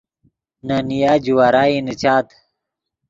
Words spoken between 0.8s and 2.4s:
نیا جوارائی نیچاد